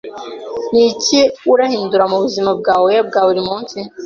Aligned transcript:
Ni 0.73 0.81
iki 0.91 1.19
urahindura 1.51 2.03
mu 2.11 2.17
buzima 2.23 2.51
bwawe 2.59 2.93
bwa 3.07 3.21
buri 3.27 3.41
munsi 3.49 3.77